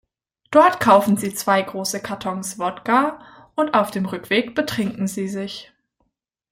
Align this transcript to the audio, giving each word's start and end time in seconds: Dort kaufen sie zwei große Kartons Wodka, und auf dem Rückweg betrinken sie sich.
Dort 0.49 0.79
kaufen 0.79 1.15
sie 1.15 1.31
zwei 1.35 1.61
große 1.61 2.01
Kartons 2.01 2.57
Wodka, 2.57 3.19
und 3.53 3.75
auf 3.75 3.91
dem 3.91 4.07
Rückweg 4.07 4.55
betrinken 4.55 5.05
sie 5.05 5.27
sich. 5.27 5.71